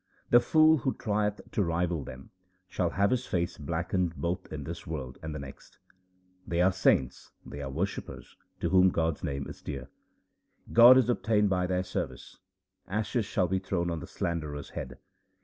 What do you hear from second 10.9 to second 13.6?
is obtained by their service; ashes shall be